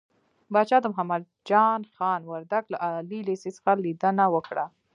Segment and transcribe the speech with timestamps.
[0.53, 4.65] پاچا د محمد جان خان وردک له عالي لېسې څخه ليدنه وکړه.